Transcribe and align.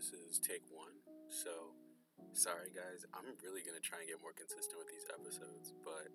This 0.00 0.16
is 0.16 0.40
take 0.40 0.64
one. 0.72 0.96
So, 1.28 1.76
sorry 2.32 2.72
guys, 2.72 3.04
I'm 3.12 3.36
really 3.44 3.60
gonna 3.60 3.84
try 3.84 4.00
and 4.00 4.08
get 4.08 4.16
more 4.24 4.32
consistent 4.32 4.80
with 4.80 4.88
these 4.88 5.04
episodes. 5.12 5.76
But, 5.84 6.08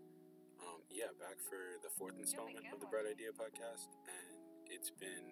um, 0.58 0.82
yeah, 0.90 1.14
back 1.22 1.38
for 1.38 1.78
the 1.86 1.94
fourth 1.94 2.18
installment 2.18 2.66
of 2.74 2.82
the 2.82 2.90
Bright 2.90 3.06
Idea 3.06 3.30
podcast, 3.30 3.94
and 4.10 4.42
it's 4.74 4.90
been 4.90 5.30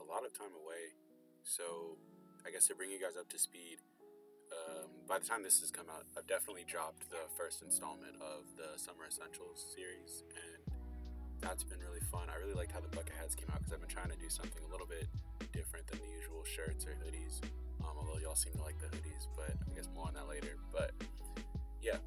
a 0.00 0.04
lot 0.08 0.24
of 0.24 0.32
time 0.32 0.56
away. 0.64 0.96
So, 1.44 2.00
I 2.40 2.48
guess 2.48 2.72
to 2.72 2.74
bring 2.74 2.88
you 2.88 2.96
guys 2.96 3.20
up 3.20 3.28
to 3.28 3.38
speed, 3.38 3.84
um, 4.48 5.04
by 5.04 5.20
the 5.20 5.28
time 5.28 5.44
this 5.44 5.60
has 5.60 5.68
come 5.68 5.92
out, 5.92 6.08
I've 6.16 6.24
definitely 6.24 6.64
dropped 6.64 7.12
the 7.12 7.28
first 7.36 7.60
installment 7.60 8.16
of 8.16 8.48
the 8.56 8.80
Summer 8.80 9.04
Essentials 9.04 9.60
series, 9.76 10.24
and 10.32 10.72
that's 11.36 11.68
been 11.68 11.84
really 11.84 12.00
fun. 12.08 12.32
I 12.32 12.40
really 12.40 12.56
liked 12.56 12.72
how 12.72 12.80
the 12.80 12.88
bucket 12.96 13.12
hats 13.12 13.34
came 13.34 13.52
out 13.52 13.60
because 13.60 13.76
I've 13.76 13.84
been 13.84 13.92
trying 13.92 14.08
to 14.08 14.16
do 14.16 14.32
something 14.32 14.64
a 14.64 14.70
little 14.72 14.88
bit 14.88 15.04
different 15.52 15.86
than 15.86 16.00
the 16.00 16.10
usual 16.18 16.44
shirts 16.44 16.86
or 16.86 16.96
hoodies. 17.04 17.40
Um, 17.80 17.96
although 17.98 18.18
y'all 18.18 18.34
seem 18.34 18.52
to 18.54 18.62
like 18.62 18.78
the 18.78 18.88
hoodies, 18.88 19.28
but 19.36 19.54
I 19.70 19.74
guess 19.74 19.88
more 19.94 20.06
on 20.06 20.14
that 20.14 20.28
later. 20.28 20.56
But 20.72 20.92
yeah, 21.80 21.98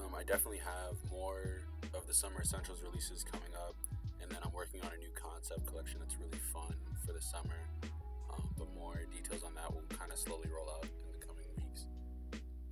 um, 0.00 0.14
I 0.14 0.24
definitely 0.24 0.60
have 0.64 0.96
more 1.10 1.62
of 1.94 2.06
the 2.06 2.14
summer 2.14 2.40
essentials 2.42 2.82
releases 2.82 3.22
coming 3.22 3.52
up, 3.54 3.76
and 4.20 4.30
then 4.30 4.38
I'm 4.44 4.52
working 4.52 4.80
on 4.82 4.90
a 4.92 4.98
new 4.98 5.12
concept 5.14 5.66
collection 5.66 6.00
that's 6.00 6.16
really 6.16 6.40
fun 6.52 6.74
for 7.06 7.12
the 7.12 7.20
summer. 7.20 7.68
Um, 8.32 8.48
but 8.56 8.68
more 8.74 9.04
details 9.12 9.42
on 9.44 9.54
that 9.54 9.72
will 9.72 9.84
kind 9.92 10.10
of 10.10 10.18
slowly 10.18 10.48
roll 10.48 10.68
out 10.70 10.84
in 10.84 11.12
the 11.12 11.20
coming 11.20 11.44
weeks. 11.56 11.84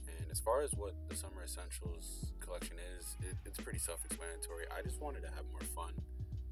And 0.09 0.25
as 0.31 0.41
far 0.41 0.63
as 0.63 0.73
what 0.73 0.97
the 1.09 1.17
summer 1.17 1.45
essentials 1.45 2.33
collection 2.41 2.77
is, 2.97 3.17
it, 3.21 3.37
it's 3.45 3.61
pretty 3.61 3.79
self-explanatory. 3.79 4.65
I 4.73 4.81
just 4.83 5.01
wanted 5.01 5.21
to 5.23 5.31
have 5.37 5.45
more 5.53 5.67
fun 5.77 5.93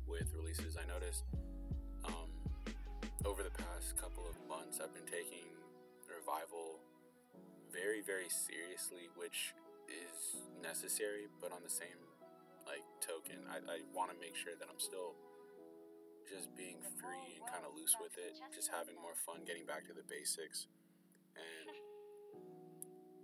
with 0.07 0.29
releases. 0.37 0.77
I 0.77 0.85
noticed 0.85 1.25
over 3.27 3.43
the 3.43 3.51
past 3.51 3.97
couple 3.97 4.23
of 4.29 4.37
months, 4.47 4.79
I've 4.79 4.95
been 4.95 5.09
taking 5.09 5.51
revival 6.07 6.79
very, 7.73 8.03
very 8.03 8.31
seriously, 8.31 9.11
which 9.19 9.55
is 9.91 10.47
necessary. 10.63 11.27
But 11.41 11.51
on 11.51 11.65
the 11.65 11.73
same 11.73 11.99
like 12.67 12.85
token, 13.03 13.43
I, 13.51 13.59
I 13.65 13.79
want 13.91 14.15
to 14.15 14.19
make 14.21 14.37
sure 14.37 14.55
that 14.55 14.69
I'm 14.71 14.79
still 14.79 15.19
just 16.29 16.53
being 16.55 16.79
free 17.01 17.41
and 17.41 17.45
kind 17.49 17.65
of 17.65 17.73
loose 17.75 17.97
with 17.99 18.15
it, 18.21 18.37
just 18.55 18.69
having 18.71 18.95
more 19.01 19.17
fun, 19.17 19.43
getting 19.49 19.65
back 19.65 19.89
to 19.89 19.95
the 19.97 20.05
basics. 20.07 20.69
And 21.35 21.73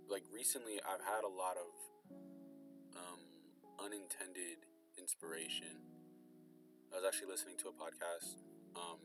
like 0.09 0.25
recently, 0.33 0.81
I've 0.83 1.05
had 1.05 1.23
a 1.23 1.31
lot 1.31 1.55
of 1.55 1.71
um, 2.97 3.21
unintended 3.79 4.65
inspiration. 4.97 5.79
I 6.91 6.99
was 6.99 7.05
actually 7.05 7.31
listening 7.31 7.55
to 7.61 7.69
a 7.69 7.75
podcast 7.75 8.41
um, 8.75 8.99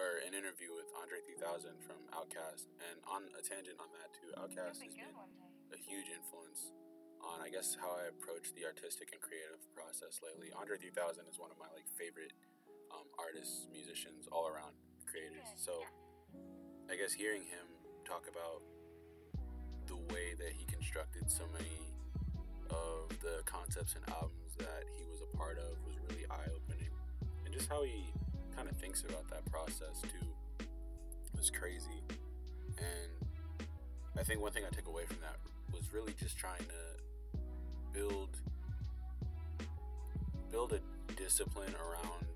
or 0.00 0.24
an 0.24 0.32
interview 0.32 0.72
with 0.72 0.88
Andre 0.96 1.20
3000 1.28 1.76
from 1.84 2.00
Outkast, 2.16 2.72
and 2.80 2.96
on 3.04 3.28
a 3.36 3.44
tangent 3.44 3.76
on 3.76 3.92
that 4.00 4.08
too, 4.16 4.32
Outkast 4.40 4.80
has 4.80 4.96
been 4.96 5.12
a 5.76 5.76
huge 5.76 6.08
influence 6.08 6.72
on 7.20 7.44
I 7.44 7.52
guess 7.52 7.76
how 7.76 7.92
I 8.00 8.08
approach 8.08 8.56
the 8.56 8.64
artistic 8.64 9.12
and 9.12 9.20
creative 9.20 9.60
process 9.76 10.24
lately. 10.24 10.48
Andre 10.56 10.80
3000 10.80 11.28
is 11.28 11.36
one 11.36 11.52
of 11.52 11.60
my 11.60 11.68
like 11.76 11.84
favorite 12.00 12.32
um, 12.88 13.04
artists, 13.20 13.68
musicians, 13.68 14.24
all 14.32 14.48
around 14.48 14.72
creators. 15.04 15.44
So 15.60 15.84
I 16.88 16.96
guess 16.96 17.12
hearing 17.12 17.44
him 17.44 17.68
talk 18.08 18.24
about 18.24 18.64
the 19.84 20.00
way 20.08 20.32
that 20.40 20.56
he 20.56 20.64
constructed 20.64 21.28
so 21.28 21.44
many 21.52 21.92
of 22.72 23.12
the 23.20 23.44
concepts 23.44 24.00
and 24.00 24.04
albums 24.08 24.56
that 24.56 24.88
he 24.96 25.04
was 25.04 25.20
a 25.20 25.30
part 25.36 25.60
of 25.60 25.76
was 25.84 26.00
really 26.08 26.24
eye 26.32 26.48
opening. 26.56 26.88
And 27.44 27.52
just 27.52 27.68
how 27.68 27.84
he 27.84 28.08
kind 28.56 28.68
of 28.68 28.76
thinks 28.76 29.02
about 29.02 29.28
that 29.30 29.44
process 29.50 30.00
too. 30.02 30.26
It 30.60 31.36
was 31.36 31.50
crazy. 31.50 32.02
And 32.78 33.28
I 34.18 34.22
think 34.22 34.40
one 34.40 34.52
thing 34.52 34.64
I 34.66 34.74
took 34.74 34.88
away 34.88 35.04
from 35.06 35.18
that 35.22 35.36
was 35.72 35.92
really 35.92 36.14
just 36.18 36.36
trying 36.36 36.64
to 36.64 36.82
build 37.92 38.36
build 40.50 40.72
a 40.72 40.80
discipline 41.14 41.74
around 41.78 42.34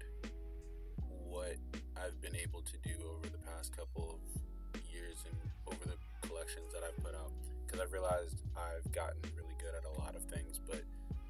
what 1.28 1.56
I've 1.97 2.21
been 2.22 2.37
able 2.37 2.62
to 2.62 2.77
do 2.84 2.94
over 3.19 3.28
the 3.28 3.43
past 3.43 3.77
couple 3.77 4.21
of 4.21 4.83
years 4.93 5.25
and 5.27 5.37
over 5.66 5.84
the 5.84 6.28
collections 6.28 6.72
that 6.72 6.83
I've 6.87 6.97
put 7.03 7.15
out. 7.15 7.33
Because 7.66 7.81
I've 7.81 7.93
realized 7.93 8.37
I've 8.56 8.91
gotten 8.93 9.19
really 9.37 9.55
good 9.59 9.75
at 9.75 9.84
a 9.84 10.00
lot 10.00 10.15
of 10.15 10.22
things 10.31 10.60
but 10.66 10.83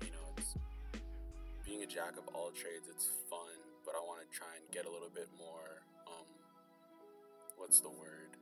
you 0.02 0.10
know 0.12 0.26
it's 0.36 0.54
being 1.64 1.82
a 1.82 1.86
jack 1.86 2.16
of 2.18 2.28
all 2.34 2.50
trades 2.50 2.88
it's 2.90 3.08
fun 3.30 3.43
get 4.74 4.90
a 4.90 4.90
little 4.90 5.10
bit 5.14 5.30
more 5.38 5.86
um 6.10 6.26
what's 7.54 7.78
the 7.78 7.94
word 7.94 8.34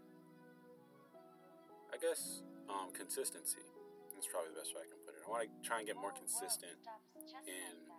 I 1.92 2.00
guess 2.00 2.40
um 2.72 2.88
consistency 2.96 3.60
that's 4.16 4.26
probably 4.32 4.56
the 4.56 4.60
best 4.64 4.72
way 4.72 4.80
I 4.80 4.88
can 4.88 4.96
put 5.04 5.12
it 5.12 5.20
I 5.20 5.28
want 5.28 5.44
to 5.44 5.52
try 5.60 5.78
and 5.78 5.86
get 5.86 6.00
more 6.00 6.16
consistent 6.16 6.80
in 7.44 7.92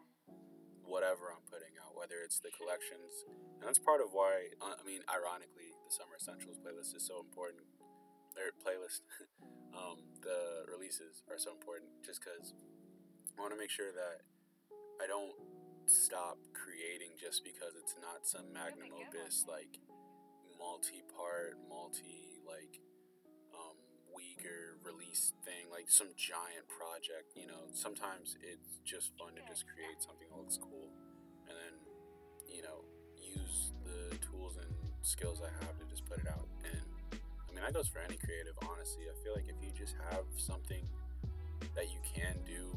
whatever 0.85 1.31
I'm 1.31 1.43
putting 1.49 1.73
out, 1.81 1.95
whether 1.95 2.21
it's 2.21 2.37
the 2.37 2.51
collections. 2.53 3.25
And 3.59 3.65
that's 3.65 3.79
part 3.79 4.03
of 4.03 4.11
why, 4.11 4.53
uh, 4.61 4.75
I 4.77 4.83
mean, 4.85 5.01
ironically, 5.09 5.73
the 5.87 5.91
Summer 5.91 6.19
Essentials 6.19 6.59
playlist 6.59 6.95
is 6.95 7.01
so 7.01 7.23
important. 7.23 7.65
Or 8.37 8.49
playlist, 8.61 9.05
um, 9.77 10.05
the 10.21 10.65
releases 10.69 11.21
are 11.29 11.37
so 11.37 11.53
important 11.53 11.89
just 12.05 12.21
because 12.21 12.53
I 13.37 13.41
want 13.41 13.53
to 13.53 13.59
make 13.59 13.71
sure 13.71 13.93
that 13.93 14.25
I 15.01 15.05
don't 15.07 15.33
stop 15.85 16.37
creating 16.53 17.15
just 17.19 17.43
because 17.43 17.75
it's 17.79 17.95
not 17.99 18.25
some 18.27 18.51
magnum 18.53 18.91
opus, 18.95 19.45
like 19.47 19.79
multi 20.57 21.03
part, 21.15 21.57
multi, 21.69 22.39
like, 22.47 22.79
um, 23.53 23.75
or 24.43 24.75
release 24.83 25.33
thing, 25.45 25.71
like 25.71 25.87
some 25.87 26.11
giant 26.15 26.67
project. 26.67 27.31
You 27.35 27.47
know, 27.47 27.67
sometimes 27.73 28.35
it's 28.43 28.79
just 28.83 29.11
fun 29.17 29.35
to 29.35 29.43
just 29.47 29.65
create 29.67 29.99
something 29.99 30.27
that 30.29 30.37
looks 30.37 30.57
cool 30.59 30.91
and 31.47 31.55
then, 31.55 31.75
you 32.47 32.61
know, 32.61 32.83
use 33.19 33.71
the 33.83 34.15
tools 34.19 34.57
and 34.59 34.71
skills 35.01 35.41
I 35.41 35.51
have 35.63 35.75
to 35.79 35.85
just 35.89 36.05
put 36.05 36.19
it 36.19 36.27
out. 36.27 36.47
And 36.63 36.83
I 37.13 37.49
mean, 37.51 37.63
that 37.63 37.73
goes 37.73 37.87
for 37.87 37.99
any 37.99 38.17
creative, 38.17 38.55
honestly. 38.67 39.07
I 39.07 39.15
feel 39.23 39.33
like 39.35 39.47
if 39.47 39.57
you 39.63 39.71
just 39.75 39.95
have 40.11 40.25
something 40.35 40.83
that 41.75 41.91
you 41.91 41.99
can 42.03 42.35
do, 42.45 42.71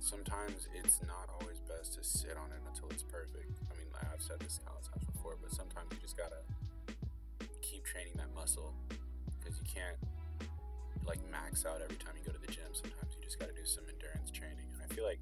sometimes 0.00 0.68
it's 0.74 1.00
not 1.06 1.28
always 1.40 1.60
best 1.68 1.94
to 1.94 2.04
sit 2.04 2.36
on 2.36 2.50
it 2.52 2.62
until 2.66 2.88
it's 2.90 3.02
perfect. 3.02 3.58
I 3.70 3.76
mean, 3.76 3.88
I've 4.12 4.22
said 4.22 4.40
this 4.40 4.60
countless 4.64 4.88
times 4.88 5.04
before, 5.06 5.36
but 5.40 5.52
sometimes 5.52 5.88
you 5.92 5.98
just 6.00 6.16
gotta 6.16 6.42
keep 7.62 7.84
training 7.84 8.12
that 8.16 8.32
muscle 8.34 8.74
because 9.38 9.58
you 9.58 9.66
can't 9.66 9.96
like 11.06 11.18
max 11.30 11.66
out 11.66 11.80
every 11.82 11.96
time 11.96 12.14
you 12.18 12.24
go 12.24 12.32
to 12.32 12.38
the 12.38 12.50
gym. 12.52 12.70
Sometimes 12.72 13.14
you 13.16 13.22
just 13.22 13.38
got 13.38 13.48
to 13.48 13.56
do 13.56 13.66
some 13.66 13.84
endurance 13.88 14.30
training. 14.30 14.66
And 14.74 14.80
I 14.82 14.88
feel 14.94 15.04
like 15.04 15.18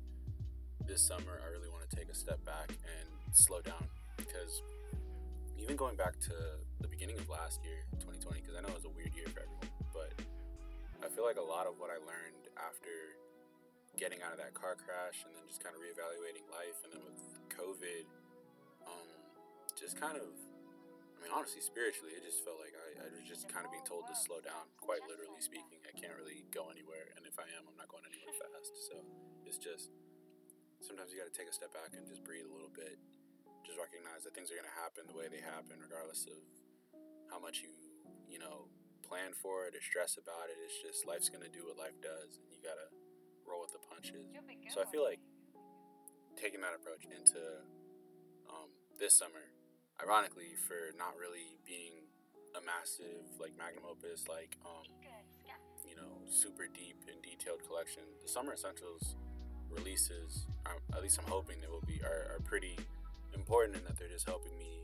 this 0.86 1.00
summer 1.00 1.40
I 1.40 1.48
really 1.48 1.68
want 1.68 1.88
to 1.88 1.92
take 1.96 2.08
a 2.08 2.14
step 2.14 2.44
back 2.44 2.68
and 2.68 3.08
slow 3.32 3.60
down 3.60 3.84
because 4.16 4.62
even 5.56 5.76
going 5.76 5.96
back 5.96 6.18
to 6.26 6.34
the 6.80 6.88
beginning 6.88 7.18
of 7.18 7.28
last 7.28 7.60
year, 7.64 7.84
2020, 8.00 8.40
because 8.40 8.56
I 8.56 8.60
know 8.60 8.68
it 8.72 8.80
was 8.80 8.88
a 8.88 8.94
weird 8.96 9.14
year 9.14 9.28
for 9.28 9.44
everyone, 9.44 9.70
but 9.92 10.12
I 11.04 11.08
feel 11.08 11.24
like 11.24 11.36
a 11.36 11.44
lot 11.44 11.66
of 11.66 11.78
what 11.78 11.88
I 11.88 12.00
learned 12.02 12.48
after 12.56 13.16
getting 14.00 14.24
out 14.24 14.32
of 14.32 14.40
that 14.40 14.56
car 14.56 14.80
crash 14.80 15.28
and 15.28 15.36
then 15.36 15.44
just 15.44 15.60
kind 15.60 15.76
of 15.76 15.84
reevaluating 15.84 16.48
life 16.48 16.80
and 16.88 16.96
then 16.96 17.04
with 17.04 17.20
COVID, 17.52 18.08
um, 18.88 19.08
just 19.76 20.00
kind 20.00 20.16
of 20.16 20.32
I 21.20 21.28
mean, 21.28 21.36
honestly, 21.36 21.60
spiritually, 21.60 22.16
it 22.16 22.24
just 22.24 22.40
felt 22.40 22.56
like 22.56 22.72
I, 22.72 23.04
I 23.04 23.12
was 23.12 23.20
just 23.28 23.44
kind 23.52 23.68
of 23.68 23.70
being 23.70 23.84
told 23.84 24.08
to 24.08 24.16
slow 24.16 24.40
down, 24.40 24.72
quite 24.80 25.04
literally 25.04 25.36
speaking. 25.44 25.76
I 25.84 25.92
can't 25.92 26.16
really 26.16 26.48
go 26.48 26.72
anywhere, 26.72 27.12
and 27.12 27.28
if 27.28 27.36
I 27.36 27.44
am, 27.60 27.68
I'm 27.68 27.76
not 27.76 27.92
going 27.92 28.08
anywhere 28.08 28.32
fast. 28.40 28.72
So 28.88 29.04
it's 29.44 29.60
just 29.60 29.92
sometimes 30.80 31.12
you 31.12 31.20
got 31.20 31.28
to 31.28 31.36
take 31.36 31.44
a 31.44 31.52
step 31.52 31.76
back 31.76 31.92
and 31.92 32.08
just 32.08 32.24
breathe 32.24 32.48
a 32.48 32.52
little 32.52 32.72
bit. 32.72 32.96
Just 33.68 33.76
recognize 33.76 34.24
that 34.24 34.32
things 34.32 34.48
are 34.48 34.56
going 34.56 34.72
to 34.72 34.78
happen 34.80 35.04
the 35.04 35.12
way 35.12 35.28
they 35.28 35.44
happen, 35.44 35.76
regardless 35.76 36.24
of 36.24 36.40
how 37.28 37.36
much 37.36 37.60
you, 37.60 37.76
you 38.24 38.40
know, 38.40 38.72
plan 39.04 39.36
for 39.36 39.68
it 39.68 39.76
or 39.76 39.84
stress 39.84 40.16
about 40.16 40.48
it. 40.48 40.56
It's 40.64 40.80
just 40.80 41.04
life's 41.04 41.28
going 41.28 41.44
to 41.44 41.52
do 41.52 41.68
what 41.68 41.76
life 41.76 42.00
does, 42.00 42.40
and 42.40 42.48
you 42.48 42.64
got 42.64 42.80
to 42.80 42.88
with 43.70 43.80
the 43.80 43.86
punches. 43.86 44.26
So 44.74 44.80
I 44.82 44.84
feel 44.90 45.04
like 45.04 45.20
taking 46.36 46.60
that 46.60 46.74
approach 46.74 47.04
into 47.04 47.38
um, 48.48 48.70
this 48.98 49.14
summer 49.14 49.54
ironically 50.02 50.56
for 50.66 50.96
not 50.98 51.14
really 51.20 51.58
being 51.66 52.08
a 52.56 52.60
massive 52.66 53.22
like 53.38 53.52
magnum 53.56 53.84
opus 53.86 54.26
like 54.26 54.56
um 54.66 54.82
you 55.86 55.94
know 55.94 56.18
super 56.26 56.66
deep 56.66 56.96
and 57.06 57.20
detailed 57.22 57.62
collection. 57.66 58.02
The 58.22 58.28
summer 58.28 58.54
essentials 58.54 59.14
releases 59.70 60.46
um, 60.66 60.78
at 60.96 61.02
least 61.02 61.20
i'm 61.22 61.30
hoping 61.30 61.60
they 61.60 61.68
will 61.68 61.84
be 61.86 62.00
are, 62.02 62.34
are 62.34 62.40
pretty 62.42 62.76
important 63.34 63.76
in 63.76 63.84
that 63.84 63.96
they're 63.96 64.08
just 64.08 64.26
helping 64.26 64.56
me 64.58 64.82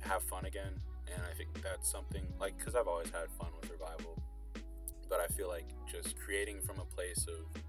have 0.00 0.22
fun 0.22 0.44
again. 0.46 0.70
And 1.12 1.22
i 1.24 1.34
think 1.34 1.50
that's 1.62 1.90
something 1.90 2.22
like 2.38 2.56
because 2.58 2.74
i've 2.76 2.86
always 2.86 3.10
had 3.10 3.26
fun 3.40 3.48
with 3.60 3.70
revival 3.70 4.22
but 5.08 5.20
i 5.20 5.26
feel 5.26 5.48
like 5.48 5.66
just 5.90 6.16
creating 6.18 6.60
from 6.60 6.78
a 6.78 6.84
place 6.84 7.26
of 7.26 7.62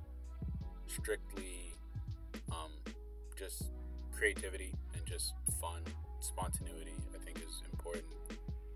strictly 0.90 1.74
um, 2.52 2.72
just 3.38 3.72
creativity 4.12 4.74
and 4.94 5.06
just 5.06 5.34
fun 5.62 5.82
spontaneity 6.20 6.94
I 7.16 7.24
think 7.24 7.38
is 7.40 7.62
important 7.72 8.12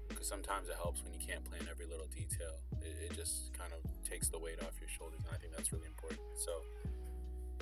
because 0.08 0.28
sometimes 0.28 0.70
it 0.70 0.76
helps 0.76 1.04
when 1.04 1.12
you 1.12 1.20
can't 1.20 1.44
plan 1.44 1.68
every 1.70 1.86
little 1.86 2.08
detail. 2.08 2.56
It, 2.80 3.12
it 3.12 3.16
just 3.16 3.52
kind 3.58 3.74
of 3.74 3.84
takes 4.08 4.30
the 4.30 4.40
weight 4.40 4.62
off 4.64 4.72
your 4.80 4.88
shoulders, 4.88 5.20
and 5.26 5.36
I 5.36 5.38
think 5.38 5.52
that's 5.52 5.74
really 5.74 5.88
important. 5.88 6.22
So, 6.40 6.64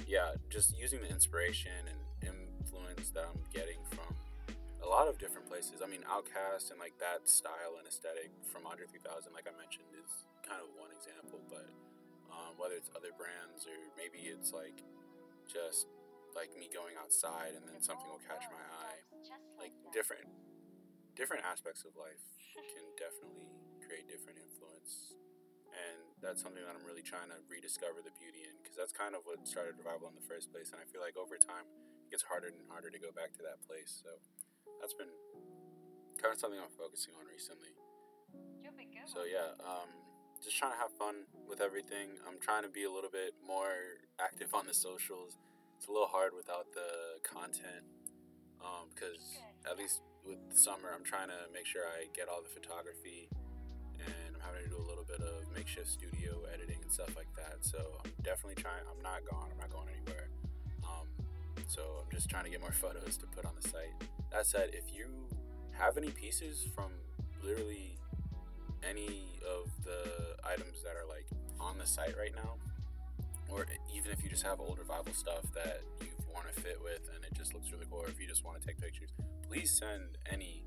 yeah, 0.05 0.37
just 0.53 0.77
using 0.77 1.01
the 1.01 1.09
inspiration 1.09 1.73
and 1.89 1.97
influence 2.21 3.09
that 3.17 3.25
I'm 3.25 3.41
getting 3.49 3.81
from 3.89 4.13
a 4.83 4.87
lot 4.87 5.07
of 5.07 5.17
different 5.17 5.49
places. 5.49 5.81
I 5.81 5.87
mean, 5.89 6.05
Outkast 6.05 6.69
and 6.69 6.77
like 6.77 6.93
that 7.01 7.25
style 7.25 7.81
and 7.81 7.87
aesthetic 7.87 8.29
from 8.53 8.69
Andre 8.69 8.85
3000, 8.85 9.33
like 9.33 9.49
I 9.49 9.55
mentioned, 9.57 9.89
is 9.97 10.29
kind 10.45 10.61
of 10.61 10.69
one 10.77 10.93
example. 10.93 11.41
But 11.49 11.65
um, 12.31 12.55
whether 12.57 12.75
it's 12.75 12.89
other 12.95 13.11
brands 13.13 13.67
or 13.67 13.75
maybe 13.99 14.31
it's 14.31 14.55
like 14.55 14.79
just 15.47 15.87
like 16.31 16.51
me 16.55 16.71
going 16.71 16.95
outside 16.95 17.53
and 17.59 17.67
then 17.67 17.83
something 17.83 18.07
will 18.07 18.23
catch 18.23 18.47
my 18.47 18.63
eye, 18.87 19.03
like 19.59 19.75
different 19.91 20.27
different 21.15 21.43
aspects 21.43 21.83
of 21.83 21.91
life 21.99 22.23
can 22.71 22.85
definitely 22.95 23.51
create 23.83 24.07
different 24.07 24.39
influence. 24.39 25.13
And 25.71 26.03
that's 26.19 26.43
something 26.43 26.59
that 26.63 26.75
I'm 26.75 26.83
really 26.83 27.03
trying 27.03 27.31
to 27.31 27.39
rediscover 27.47 28.03
the 28.03 28.11
beauty 28.15 28.43
in 28.43 28.59
because 28.59 28.75
that's 28.75 28.91
kind 28.91 29.15
of 29.15 29.23
what 29.23 29.43
started 29.47 29.79
revival 29.79 30.11
in 30.11 30.15
the 30.15 30.27
first 30.27 30.51
place. 30.51 30.71
And 30.71 30.79
I 30.79 30.85
feel 30.87 30.99
like 30.99 31.15
over 31.15 31.39
time 31.39 31.67
it 32.07 32.11
gets 32.11 32.23
harder 32.27 32.51
and 32.51 32.59
harder 32.67 32.91
to 32.91 32.99
go 32.99 33.11
back 33.15 33.31
to 33.39 33.43
that 33.47 33.63
place. 33.63 33.91
So 34.03 34.11
that's 34.83 34.95
been 34.95 35.11
kind 36.19 36.35
of 36.35 36.39
something 36.39 36.59
I'm 36.59 36.71
focusing 36.75 37.15
on 37.15 37.23
recently. 37.27 37.71
So 39.07 39.23
yeah, 39.23 39.55
um, 39.63 39.89
just 40.43 40.57
trying 40.57 40.71
to 40.71 40.77
have 40.77 40.91
fun 40.97 41.29
with 41.47 41.61
everything. 41.61 42.17
I'm 42.27 42.39
trying 42.39 42.63
to 42.63 42.69
be 42.69 42.83
a 42.83 42.91
little 42.91 43.09
bit 43.09 43.33
more 43.45 44.01
active 44.19 44.53
on 44.53 44.65
the 44.65 44.73
socials. 44.73 45.37
It's 45.77 45.87
a 45.87 45.91
little 45.91 46.07
hard 46.07 46.33
without 46.35 46.73
the 46.73 47.21
content 47.21 47.85
because 48.93 49.41
um, 49.41 49.71
at 49.71 49.77
least 49.77 50.01
with 50.25 50.37
summer, 50.53 50.93
I'm 50.93 51.03
trying 51.03 51.29
to 51.29 51.49
make 51.53 51.65
sure 51.65 51.81
I 51.85 52.05
get 52.13 52.29
all 52.29 52.41
the 52.41 52.49
photography, 52.49 53.29
and 53.97 54.35
I'm 54.35 54.41
having 54.41 54.63
to 54.65 54.69
do 54.69 54.77
a 54.77 54.87
little 54.87 55.05
bit 55.05 55.21
of 55.21 55.49
makeshift 55.53 55.87
studio 55.87 56.45
editing 56.53 56.77
and 56.81 56.91
stuff 56.91 57.15
like 57.15 57.29
that. 57.35 57.61
So 57.61 57.77
I'm 58.05 58.11
definitely 58.21 58.61
trying. 58.61 58.85
I'm 58.85 59.01
not 59.01 59.25
gone. 59.29 59.49
I'm 59.51 59.57
not 59.57 59.71
going 59.71 59.89
anywhere. 59.89 60.29
Um, 60.85 61.07
so 61.67 62.05
I'm 62.05 62.11
just 62.11 62.29
trying 62.29 62.45
to 62.45 62.49
get 62.49 62.61
more 62.61 62.73
photos 62.73 63.17
to 63.17 63.25
put 63.27 63.45
on 63.45 63.53
the 63.59 63.67
site. 63.67 63.93
That 64.31 64.45
said, 64.45 64.71
if 64.73 64.93
you 64.93 65.07
have 65.73 65.97
any 65.97 66.09
pieces 66.09 66.67
from 66.75 66.91
literally 67.43 67.97
any 68.87 69.39
of 69.45 69.69
the 69.83 70.35
items 70.43 70.83
that 70.83 70.95
are 70.95 71.07
like 71.07 71.25
on 71.59 71.77
the 71.77 71.85
site 71.85 72.17
right 72.17 72.33
now, 72.35 72.55
or 73.49 73.65
even 73.93 74.11
if 74.11 74.23
you 74.23 74.29
just 74.29 74.43
have 74.43 74.59
old 74.59 74.79
revival 74.79 75.13
stuff 75.13 75.43
that 75.53 75.81
you 76.01 76.07
want 76.33 76.47
to 76.53 76.61
fit 76.61 76.79
with 76.83 77.01
and 77.15 77.23
it 77.23 77.33
just 77.33 77.53
looks 77.53 77.71
really 77.71 77.85
cool, 77.89 77.99
or 77.99 78.07
if 78.07 78.19
you 78.19 78.27
just 78.27 78.43
want 78.43 78.59
to 78.59 78.65
take 78.65 78.79
pictures, 78.79 79.09
please 79.47 79.71
send 79.77 80.17
any 80.31 80.63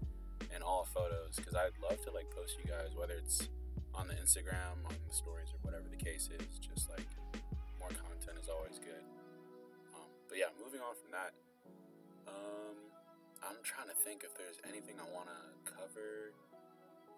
and 0.55 0.63
all 0.63 0.87
photos 0.95 1.37
because 1.37 1.55
I'd 1.55 1.75
love 1.83 2.01
to 2.05 2.11
like 2.11 2.31
post 2.31 2.59
you 2.63 2.71
guys, 2.71 2.95
whether 2.95 3.15
it's 3.15 3.49
on 3.95 4.09
the 4.09 4.15
Instagram, 4.15 4.83
on 4.87 4.95
the 5.09 5.15
stories, 5.15 5.51
or 5.51 5.59
whatever 5.63 5.89
the 5.91 5.99
case 5.99 6.31
is. 6.31 6.59
Just 6.59 6.91
like 6.91 7.07
more 7.79 7.91
content 7.91 8.39
is 8.41 8.49
always 8.49 8.79
good. 8.79 9.03
Um, 9.95 10.09
but 10.29 10.39
yeah, 10.39 10.55
moving 10.63 10.81
on 10.81 10.95
from 10.95 11.11
that, 11.11 11.33
um, 12.29 12.77
I'm 13.43 13.61
trying 13.63 13.89
to 13.89 13.99
think 14.07 14.25
if 14.25 14.37
there's 14.39 14.59
anything 14.69 14.97
I 14.99 15.07
want 15.13 15.29
to 15.29 15.41
cover 15.69 16.33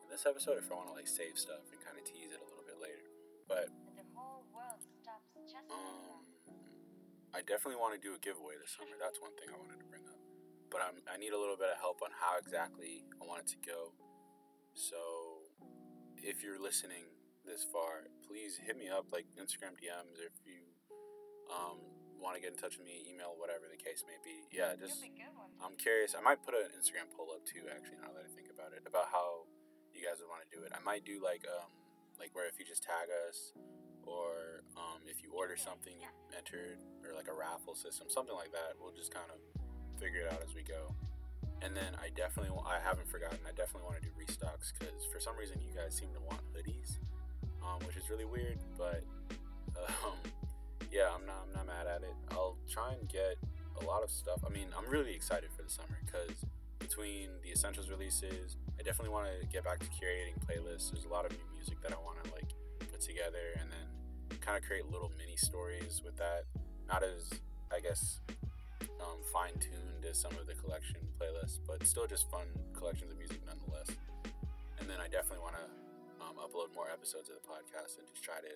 in 0.07 0.09
this 0.15 0.23
episode, 0.23 0.63
if 0.63 0.71
I 0.71 0.79
want 0.79 0.89
to 0.89 0.97
like 0.97 1.11
save 1.11 1.35
stuff 1.35 1.67
and 1.75 1.83
kind 1.83 1.99
of 1.99 2.07
tease 2.07 2.31
it 2.31 2.39
a 2.39 2.47
little 2.47 2.63
bit 2.63 2.79
later. 2.79 3.03
But 3.51 3.75
um, 5.75 6.23
I 7.35 7.43
definitely 7.43 7.83
want 7.83 7.99
to 7.99 8.01
do 8.01 8.15
a 8.15 8.21
giveaway 8.23 8.55
this 8.63 8.71
summer. 8.79 8.95
That's 8.95 9.19
one 9.19 9.35
thing 9.35 9.51
I 9.51 9.59
wanted 9.59 9.83
to 9.83 9.89
bring 9.91 10.07
up 10.07 10.17
but 10.71 10.83
I'm, 10.83 10.99
I 11.09 11.17
need 11.17 11.33
a 11.33 11.41
little 11.41 11.57
bit 11.57 11.71
of 11.73 11.79
help 11.79 12.03
on 12.03 12.13
how 12.13 12.39
exactly 12.39 13.07
I 13.17 13.25
want 13.25 13.47
it 13.47 13.49
to 13.57 13.61
go. 13.65 13.97
So, 14.77 15.01
if 16.21 16.45
you're 16.45 16.61
listening 16.61 17.09
this 17.49 17.65
far, 17.65 18.11
please 18.27 18.61
hit 18.61 18.77
me 18.77 18.93
up, 18.93 19.09
like 19.09 19.25
Instagram 19.41 19.79
DMs, 19.79 20.21
if 20.21 20.37
you 20.45 20.69
um, 21.49 21.81
want 22.21 22.37
to 22.37 22.45
get 22.45 22.53
in 22.53 22.59
touch 22.61 22.77
with 22.77 22.85
me, 22.85 23.09
email, 23.09 23.33
whatever 23.41 23.71
the 23.71 23.81
case 23.81 24.05
may 24.05 24.21
be. 24.21 24.45
Yeah, 24.53 24.77
just 24.77 25.01
I'm 25.65 25.81
curious. 25.81 26.13
I 26.13 26.21
might 26.21 26.45
put 26.45 26.53
an 26.53 26.69
Instagram 26.77 27.09
poll 27.17 27.33
up 27.33 27.47
too. 27.49 27.65
Actually, 27.73 28.05
now 28.05 28.13
that 28.13 28.27
I 28.27 28.31
think 28.37 28.53
about 28.53 28.77
it, 28.77 28.85
about 28.85 29.09
how 29.09 29.49
you 29.97 30.05
guys 30.05 30.21
would 30.21 30.29
want 30.29 30.45
to 30.45 30.51
do 30.53 30.63
it. 30.63 30.73
I 30.77 30.81
might 30.85 31.05
do 31.05 31.19
like 31.25 31.45
um 31.49 31.73
like 32.21 32.33
where 32.33 32.49
if 32.49 32.61
you 32.61 32.65
just 32.65 32.85
tag 32.85 33.09
us, 33.29 33.53
or 34.05 34.63
um, 34.77 35.05
if 35.05 35.23
you 35.23 35.33
order 35.35 35.57
something 35.57 35.93
you 36.01 36.09
entered, 36.37 36.79
or 37.05 37.13
like 37.13 37.29
a 37.29 37.37
raffle 37.37 37.75
system, 37.75 38.07
something 38.09 38.35
like 38.35 38.53
that. 38.53 38.79
We'll 38.81 38.95
just 38.95 39.13
kind 39.13 39.29
of 39.29 39.39
figure 40.01 40.25
it 40.25 40.33
out 40.33 40.41
as 40.41 40.55
we 40.55 40.63
go. 40.63 40.95
And 41.63 41.75
then 41.75 41.97
I 41.97 42.13
definitely, 42.13 42.53
I 42.69 42.79
haven't 42.81 43.09
forgotten, 43.09 43.41
I 43.49 43.53
definitely 43.57 43.89
want 43.89 43.97
to 44.01 44.05
do 44.05 44.13
restocks 44.13 44.77
because 44.77 45.05
for 45.09 45.21
some 45.21 45.37
reason 45.37 45.57
you 45.65 45.73
guys 45.73 45.97
seem 45.97 46.13
to 46.13 46.21
want 46.21 46.41
hoodies, 46.53 47.01
um, 47.65 47.81
which 47.87 47.97
is 47.97 48.09
really 48.11 48.29
weird. 48.29 48.59
But 48.77 49.03
um, 49.77 50.21
yeah, 50.93 51.09
I'm 51.13 51.25
not, 51.25 51.49
I'm 51.49 51.53
not 51.57 51.67
mad 51.67 51.87
at 51.89 52.03
it. 52.03 52.15
I'll 52.31 52.57
try 52.69 52.93
and 52.93 53.09
get 53.09 53.37
a 53.81 53.85
lot 53.85 54.03
of 54.03 54.11
stuff. 54.11 54.41
I 54.47 54.51
mean, 54.51 54.69
I'm 54.77 54.89
really 54.91 55.15
excited 55.15 55.51
for 55.57 55.63
the 55.63 55.71
summer 55.71 55.99
because 56.05 56.45
between 56.79 57.29
the 57.43 57.51
essentials 57.51 57.89
releases, 57.89 58.57
definitely 58.87 59.11
want 59.11 59.27
to 59.27 59.43
get 59.51 59.67
back 59.67 59.83
to 59.83 59.91
curating 59.91 60.39
playlists. 60.47 60.95
There's 60.95 61.05
a 61.05 61.11
lot 61.11 61.27
of 61.27 61.35
new 61.35 61.43
music 61.59 61.83
that 61.83 61.91
I 61.91 61.99
want 61.99 62.23
to 62.23 62.31
like 62.31 62.47
put 62.79 63.03
together 63.03 63.59
and 63.59 63.67
then 63.67 64.39
kind 64.39 64.55
of 64.55 64.63
create 64.63 64.87
little 64.87 65.11
mini 65.19 65.35
stories 65.35 66.07
with 66.07 66.15
that. 66.23 66.47
Not 66.87 67.03
as 67.03 67.35
I 67.75 67.83
guess 67.83 68.23
um, 69.03 69.19
fine 69.35 69.59
tuned 69.59 70.07
as 70.07 70.23
some 70.23 70.31
of 70.39 70.47
the 70.47 70.55
collection 70.55 71.03
playlists, 71.19 71.59
but 71.67 71.83
still 71.83 72.07
just 72.07 72.31
fun 72.31 72.47
collections 72.79 73.11
of 73.11 73.19
music 73.19 73.43
nonetheless. 73.43 73.91
And 74.79 74.87
then 74.87 75.03
I 75.03 75.11
definitely 75.11 75.43
want 75.43 75.59
to 75.59 75.67
um, 76.23 76.39
upload 76.39 76.71
more 76.71 76.87
episodes 76.87 77.27
of 77.27 77.43
the 77.43 77.47
podcast 77.51 77.99
and 77.99 78.07
just 78.07 78.23
try 78.23 78.39
to 78.39 78.55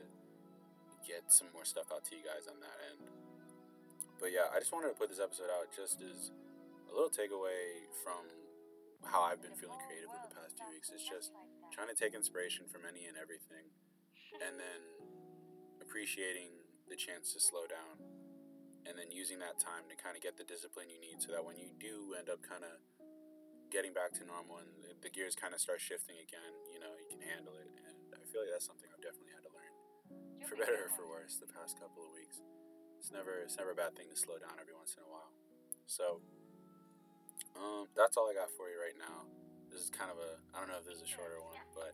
get 1.02 1.26
some 1.26 1.50
more 1.50 1.66
stuff 1.66 1.90
out 1.90 2.06
to 2.06 2.14
you 2.14 2.22
guys 2.22 2.46
on 2.46 2.62
that 2.62 2.78
end. 2.94 3.02
But 4.22 4.30
yeah, 4.30 4.46
I 4.54 4.62
just 4.62 4.70
wanted 4.70 4.94
to 4.94 4.96
put 5.00 5.10
this 5.10 5.18
episode 5.18 5.50
out 5.50 5.74
just 5.74 5.98
as 6.06 6.30
a 6.86 6.94
little 6.94 7.10
takeaway 7.10 7.82
from 8.06 8.30
how 9.04 9.24
I've 9.24 9.40
been 9.40 9.56
feeling 9.56 9.80
creatively 9.86 10.18
the 10.28 10.34
past 10.34 10.56
few 10.56 10.68
weeks. 10.70 10.90
It's 10.92 11.06
just 11.06 11.32
trying 11.72 11.88
to 11.88 11.96
take 11.96 12.12
inspiration 12.12 12.68
from 12.68 12.84
any 12.84 13.06
and 13.06 13.16
everything 13.16 13.70
and 14.44 14.58
then 14.60 14.80
appreciating 15.82 16.54
the 16.88 16.96
chance 16.96 17.32
to 17.34 17.40
slow 17.40 17.66
down 17.66 17.98
and 18.88 18.96
then 18.96 19.12
using 19.12 19.38
that 19.38 19.60
time 19.60 19.86
to 19.90 19.96
kind 19.98 20.16
of 20.16 20.22
get 20.24 20.34
the 20.40 20.46
discipline 20.46 20.88
you 20.88 20.98
need 20.98 21.20
so 21.20 21.30
that 21.30 21.44
when 21.44 21.54
you 21.54 21.70
do 21.76 22.16
end 22.16 22.32
up 22.32 22.40
kind 22.40 22.64
of 22.64 22.74
getting 23.70 23.94
back 23.94 24.10
to 24.18 24.26
normal 24.26 24.58
and 24.58 24.70
the 25.00 25.10
gears 25.12 25.38
kind 25.38 25.54
of 25.54 25.60
start 25.62 25.78
shifting 25.78 26.18
again, 26.18 26.52
you 26.72 26.80
know, 26.82 26.90
you 26.98 27.06
can 27.06 27.22
handle 27.22 27.54
it. 27.56 27.70
And 27.86 27.96
I 28.18 28.24
feel 28.28 28.42
like 28.42 28.50
that's 28.50 28.66
something 28.66 28.90
I've 28.90 29.00
definitely 29.04 29.32
had 29.32 29.44
to 29.46 29.52
learn, 29.54 29.72
for 30.44 30.56
better 30.58 30.90
or 30.90 30.92
for 30.92 31.06
worse, 31.06 31.38
the 31.38 31.48
past 31.48 31.78
couple 31.78 32.02
of 32.02 32.10
weeks. 32.12 32.42
It's 32.98 33.14
never 33.14 33.40
it's 33.40 33.56
never 33.56 33.72
a 33.72 33.78
bad 33.78 33.96
thing 33.96 34.10
to 34.12 34.18
slow 34.18 34.36
down 34.36 34.58
every 34.60 34.76
once 34.76 34.92
in 34.98 35.06
a 35.06 35.10
while. 35.10 35.32
So, 35.86 36.20
that's 38.00 38.16
all 38.16 38.32
I 38.32 38.34
got 38.34 38.48
for 38.56 38.72
you 38.72 38.80
right 38.80 38.96
now. 38.96 39.28
This 39.68 39.84
is 39.84 39.90
kind 39.92 40.08
of 40.08 40.16
a 40.16 40.40
I 40.56 40.64
don't 40.64 40.72
know 40.72 40.80
if 40.80 40.88
this 40.88 40.96
is 40.96 41.04
a 41.04 41.12
shorter 41.12 41.36
one, 41.44 41.60
but 41.76 41.92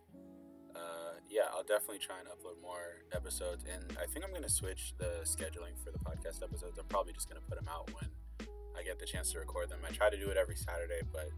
uh, 0.78 1.18
yeah, 1.26 1.50
I'll 1.50 1.66
definitely 1.66 1.98
try 1.98 2.22
and 2.22 2.30
upload 2.30 2.62
more 2.62 3.02
episodes. 3.10 3.66
And 3.66 3.82
I 3.98 4.06
think 4.06 4.24
I'm 4.24 4.30
going 4.30 4.46
to 4.46 4.52
switch 4.52 4.94
the 4.98 5.24
scheduling 5.24 5.74
for 5.82 5.90
the 5.90 5.98
podcast 5.98 6.44
episodes. 6.44 6.78
I'm 6.78 6.86
probably 6.86 7.12
just 7.12 7.28
going 7.28 7.40
to 7.40 7.46
put 7.48 7.56
them 7.56 7.66
out 7.66 7.90
when 7.96 8.12
I 8.76 8.84
get 8.84 9.00
the 9.00 9.06
chance 9.06 9.32
to 9.32 9.40
record 9.40 9.70
them. 9.70 9.80
I 9.88 9.90
try 9.90 10.10
to 10.10 10.20
do 10.20 10.28
it 10.28 10.36
every 10.36 10.54
Saturday, 10.54 11.00
but 11.12 11.32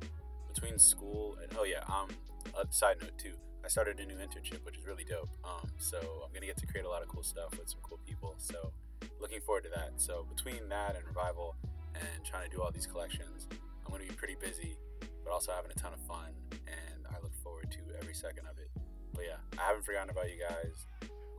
between 0.53 0.79
school 0.79 1.39
and 1.43 1.49
oh 1.57 1.65
yeah, 1.65 1.87
um, 1.89 2.11
a 2.59 2.67
side 2.71 3.01
note 3.01 3.17
too. 3.17 3.35
I 3.65 3.69
started 3.69 3.99
a 4.01 4.07
new 4.07 4.17
internship, 4.17 4.65
which 4.65 4.77
is 4.77 4.87
really 4.87 5.05
dope. 5.05 5.31
Um, 5.45 5.71
so 5.79 5.99
I'm 5.99 6.33
gonna 6.35 6.47
get 6.47 6.59
to 6.59 6.67
create 6.67 6.85
a 6.85 6.91
lot 6.91 7.03
of 7.03 7.09
cool 7.09 7.23
stuff 7.23 7.57
with 7.59 7.69
some 7.69 7.81
cool 7.83 8.01
people. 8.07 8.35
So 8.39 8.73
looking 9.21 9.41
forward 9.41 9.65
to 9.65 9.71
that. 9.71 9.93
So 9.97 10.27
between 10.29 10.69
that 10.69 10.97
and 10.97 11.07
revival 11.07 11.57
and 11.95 12.25
trying 12.25 12.49
to 12.49 12.55
do 12.55 12.61
all 12.63 12.71
these 12.71 12.87
collections, 12.87 13.47
I'm 13.89 13.97
gonna 13.97 14.05
be 14.05 14.13
pretty 14.13 14.37
busy, 14.37 14.77
but 15.25 15.33
also 15.33 15.51
having 15.57 15.71
a 15.73 15.81
ton 15.81 15.97
of 15.97 16.01
fun. 16.05 16.29
And 16.53 17.09
I 17.09 17.17
look 17.25 17.33
forward 17.43 17.73
to 17.73 17.81
every 17.97 18.13
second 18.13 18.45
of 18.45 18.59
it. 18.61 18.69
But 19.15 19.25
yeah, 19.25 19.41
I 19.57 19.73
haven't 19.73 19.89
forgotten 19.89 20.11
about 20.11 20.29
you 20.29 20.37
guys. 20.37 20.85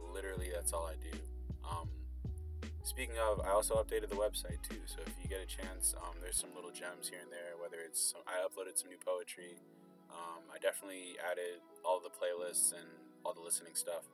Literally, 0.01 0.50
that's 0.50 0.74
all 0.74 0.89
I 0.89 0.98
do. 0.98 1.13
Um, 1.62 1.88
speaking 2.82 3.22
of, 3.22 3.46
I 3.46 3.53
also 3.53 3.75
updated 3.77 4.10
the 4.10 4.18
website 4.18 4.65
too. 4.65 4.82
So 4.89 4.98
if 5.06 5.13
you 5.22 5.29
get 5.29 5.46
a 5.46 5.46
chance, 5.46 5.94
um, 6.01 6.18
there's 6.25 6.41
some 6.41 6.50
little 6.56 6.72
gems 6.72 7.06
here 7.06 7.22
and 7.22 7.29
there. 7.29 7.53
Whether 7.62 7.86
it's 7.86 8.18
some, 8.18 8.25
I 8.25 8.41
uploaded 8.41 8.82
some 8.82 8.89
new 8.89 8.98
poetry. 8.98 9.62
Um, 10.10 10.41
I 10.50 10.58
definitely 10.58 11.22
added 11.22 11.62
all 11.86 12.01
the 12.01 12.10
playlists 12.10 12.74
and 12.74 12.89
all 13.24 13.38
the 13.38 13.46
listening 13.46 13.77
stuff. 13.77 14.10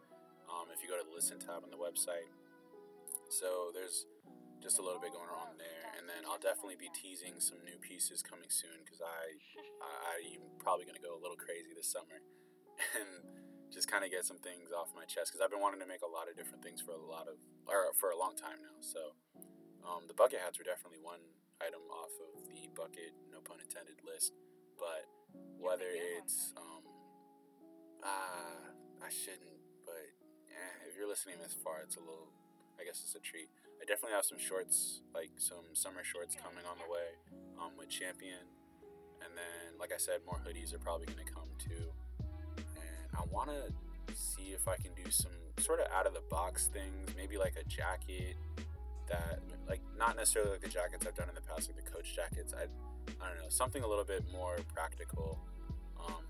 Um, 0.52 0.68
if 0.76 0.84
you 0.84 0.92
go 0.92 1.00
to 1.00 1.08
the 1.08 1.16
listen 1.16 1.40
tab 1.40 1.64
on 1.64 1.72
the 1.72 1.80
website, 1.80 2.28
so 3.32 3.72
there's 3.74 4.06
just 4.66 4.82
a 4.82 4.86
little 4.86 4.98
bit 4.98 5.14
going 5.14 5.30
on 5.30 5.62
there, 5.62 5.94
and 5.94 6.10
then 6.10 6.26
I'll 6.26 6.42
definitely 6.42 6.74
be 6.74 6.90
teasing 6.90 7.38
some 7.38 7.62
new 7.62 7.78
pieces 7.78 8.26
coming 8.26 8.50
soon 8.50 8.82
because 8.82 8.98
I, 8.98 9.38
I 9.78 10.42
I'm 10.42 10.58
probably 10.58 10.90
gonna 10.90 11.06
go 11.06 11.14
a 11.14 11.22
little 11.22 11.38
crazy 11.38 11.78
this 11.78 11.86
summer, 11.86 12.18
and 12.98 13.22
just 13.70 13.86
kind 13.86 14.02
of 14.02 14.10
get 14.10 14.26
some 14.26 14.42
things 14.42 14.74
off 14.74 14.90
my 14.98 15.06
chest 15.06 15.30
because 15.30 15.46
I've 15.46 15.54
been 15.54 15.62
wanting 15.62 15.86
to 15.86 15.90
make 15.90 16.02
a 16.02 16.10
lot 16.10 16.26
of 16.26 16.34
different 16.34 16.66
things 16.66 16.82
for 16.82 16.98
a 16.98 17.06
lot 17.06 17.30
of 17.30 17.38
or 17.70 17.94
for 17.94 18.10
a 18.10 18.18
long 18.18 18.34
time 18.34 18.58
now. 18.66 18.74
So 18.82 19.14
um, 19.86 20.10
the 20.10 20.18
bucket 20.18 20.42
hats 20.42 20.58
were 20.58 20.66
definitely 20.66 21.06
one 21.06 21.22
item 21.62 21.86
off 21.94 22.10
of 22.18 22.50
the 22.50 22.66
bucket, 22.74 23.14
no 23.30 23.46
pun 23.46 23.62
intended, 23.62 24.02
list. 24.02 24.34
But 24.82 25.06
whether 25.62 25.94
it's 25.94 26.58
um, 26.58 26.84
I 29.06 29.14
shouldn't, 29.14 29.62
but 29.86 30.10
eh, 30.50 30.90
if 30.90 30.98
you're 30.98 31.06
listening 31.06 31.38
this 31.38 31.54
far, 31.54 31.86
it's 31.86 32.02
a 32.02 32.02
little. 32.02 32.34
I 32.82 32.84
guess 32.84 33.06
it's 33.06 33.14
a 33.14 33.22
treat. 33.22 33.54
I 33.82 33.86
definitely 33.86 34.16
have 34.16 34.26
some 34.26 34.40
shorts, 34.40 35.02
like 35.14 35.32
some 35.38 35.74
summer 35.74 36.04
shorts 36.04 36.36
coming 36.36 36.66
on 36.66 36.78
the 36.78 36.92
way, 36.92 37.10
um, 37.62 37.72
with 37.78 37.90
Champion, 37.90 38.42
and 39.22 39.32
then, 39.36 39.80
like 39.80 39.92
I 39.94 39.98
said, 39.98 40.20
more 40.26 40.40
hoodies 40.46 40.74
are 40.74 40.80
probably 40.80 41.08
gonna 41.08 41.28
come 41.28 41.50
too. 41.60 41.92
And 42.58 43.08
I 43.14 43.24
want 43.32 43.50
to 43.50 44.16
see 44.16 44.54
if 44.54 44.68
I 44.68 44.76
can 44.78 44.94
do 44.96 45.10
some 45.12 45.32
sort 45.60 45.80
of 45.80 45.88
out 45.92 46.06
of 46.08 46.14
the 46.14 46.24
box 46.30 46.68
things, 46.68 47.10
maybe 47.16 47.38
like 47.38 47.56
a 47.60 47.64
jacket 47.68 48.36
that, 49.08 49.40
like, 49.68 49.82
not 49.98 50.16
necessarily 50.16 50.52
like 50.52 50.62
the 50.62 50.70
jackets 50.70 51.06
I've 51.06 51.16
done 51.16 51.30
in 51.30 51.36
the 51.36 51.42
past, 51.42 51.70
like 51.70 51.84
the 51.84 51.90
coach 51.90 52.16
jackets. 52.16 52.54
I, 52.54 52.64
I 53.24 53.30
don't 53.30 53.38
know, 53.38 53.50
something 53.50 53.84
a 53.84 53.88
little 53.88 54.06
bit 54.06 54.24
more 54.32 54.58
practical. 54.74 55.40
Um, 56.00 56.24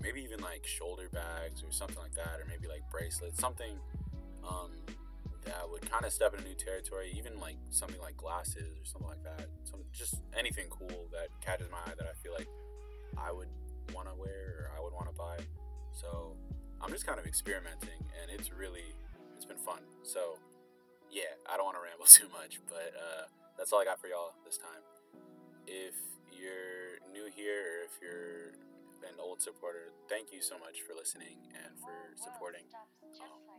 maybe 0.00 0.22
even 0.22 0.40
like 0.40 0.66
shoulder 0.66 1.08
bags 1.12 1.62
or 1.62 1.70
something 1.70 1.98
like 1.98 2.14
that, 2.14 2.40
or 2.40 2.46
maybe 2.48 2.68
like 2.68 2.82
bracelets, 2.90 3.38
something 3.40 3.78
um, 4.46 4.70
that 5.46 5.64
would 5.70 5.90
kind 5.90 6.04
of 6.04 6.12
step 6.12 6.34
into 6.34 6.44
new 6.44 6.54
territory. 6.54 7.12
Even 7.16 7.38
like 7.40 7.56
something 7.70 8.00
like 8.00 8.16
glasses 8.16 8.76
or 8.78 8.84
something 8.84 9.08
like 9.08 9.22
that. 9.24 9.48
Some 9.64 9.80
just 9.92 10.20
anything 10.36 10.66
cool 10.70 11.08
that 11.12 11.28
catches 11.40 11.70
my 11.70 11.78
eye 11.86 11.94
that 11.96 12.06
I 12.06 12.14
feel 12.22 12.32
like 12.32 12.48
I 13.16 13.32
would 13.32 13.48
want 13.94 14.08
to 14.08 14.14
wear 14.14 14.68
or 14.68 14.70
I 14.76 14.82
would 14.82 14.92
want 14.92 15.08
to 15.08 15.16
buy. 15.16 15.38
So 15.92 16.36
I'm 16.82 16.92
just 16.92 17.06
kind 17.06 17.18
of 17.18 17.26
experimenting, 17.26 17.96
and 18.20 18.30
it's 18.30 18.52
really 18.52 18.92
it's 19.34 19.46
been 19.46 19.58
fun. 19.58 19.80
So 20.02 20.38
yeah, 21.10 21.32
I 21.48 21.56
don't 21.56 21.64
want 21.64 21.78
to 21.78 21.84
ramble 21.84 22.06
too 22.10 22.28
much, 22.28 22.60
but 22.68 22.92
uh, 22.92 23.24
that's 23.56 23.72
all 23.72 23.80
I 23.80 23.84
got 23.84 24.00
for 24.00 24.08
y'all 24.08 24.34
this 24.44 24.58
time. 24.58 24.82
If 25.66 25.96
you're 26.30 27.00
new 27.12 27.26
here, 27.32 27.80
or 27.80 27.88
if 27.88 27.94
you're 28.02 28.52
an 29.08 29.16
old 29.18 29.40
supporter, 29.40 29.92
thank 30.08 30.32
you 30.32 30.42
so 30.42 30.58
much 30.58 30.82
for 30.84 30.94
listening 30.94 31.48
and 31.56 31.72
for 31.80 32.14
supporting. 32.20 32.68
Um, 33.18 33.55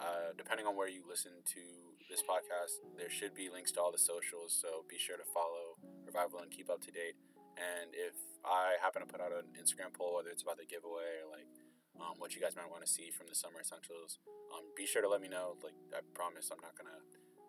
uh, 0.00 0.36
depending 0.36 0.66
on 0.66 0.76
where 0.76 0.88
you 0.88 1.02
listen 1.08 1.32
to 1.56 1.62
this 2.10 2.22
podcast, 2.22 2.84
there 2.96 3.10
should 3.10 3.34
be 3.34 3.48
links 3.48 3.72
to 3.72 3.80
all 3.80 3.90
the 3.90 4.00
socials, 4.00 4.52
so 4.52 4.84
be 4.88 4.98
sure 4.98 5.16
to 5.16 5.26
follow 5.32 5.80
Revival 6.04 6.40
and 6.40 6.50
keep 6.50 6.70
up 6.70 6.80
to 6.84 6.92
date. 6.92 7.16
And 7.56 7.90
if 7.96 8.14
I 8.44 8.76
happen 8.84 9.00
to 9.00 9.08
put 9.08 9.20
out 9.20 9.32
an 9.32 9.48
Instagram 9.56 9.96
poll, 9.96 10.20
whether 10.20 10.28
it's 10.28 10.44
about 10.44 10.60
the 10.60 10.68
giveaway 10.68 11.24
or 11.24 11.32
like 11.32 11.48
um, 11.96 12.20
what 12.20 12.36
you 12.36 12.40
guys 12.40 12.52
might 12.54 12.68
want 12.68 12.84
to 12.84 12.90
see 12.90 13.08
from 13.08 13.26
the 13.26 13.34
summer 13.34 13.64
essentials, 13.64 14.20
um, 14.52 14.68
be 14.76 14.84
sure 14.84 15.00
to 15.00 15.08
let 15.08 15.24
me 15.24 15.28
know. 15.28 15.56
Like 15.64 15.74
I 15.96 16.04
promise, 16.12 16.52
I'm 16.52 16.60
not 16.60 16.76
gonna 16.76 17.00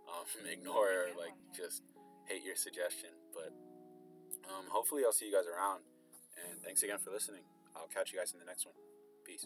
um, 0.07 0.25
ignore 0.47 1.11
or 1.11 1.19
like 1.19 1.35
just 1.51 1.83
hate 2.25 2.47
your 2.47 2.55
suggestion. 2.55 3.11
But 3.35 3.51
um, 4.47 4.71
hopefully, 4.71 5.03
I'll 5.03 5.15
see 5.15 5.27
you 5.27 5.35
guys 5.35 5.45
around. 5.45 5.83
And 6.39 6.63
thanks 6.63 6.83
again 6.83 6.97
for 7.03 7.11
listening. 7.11 7.43
I'll 7.75 7.91
catch 7.91 8.13
you 8.13 8.19
guys 8.19 8.31
in 8.31 8.39
the 8.39 8.47
next 8.47 8.65
one. 8.65 8.75
Peace. 9.25 9.45